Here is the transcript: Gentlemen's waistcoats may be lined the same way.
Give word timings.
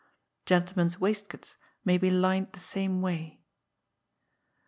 Gentlemen's 0.47 0.99
waistcoats 0.99 1.57
may 1.85 1.99
be 1.99 2.09
lined 2.09 2.53
the 2.53 2.59
same 2.59 3.03
way. 3.03 3.39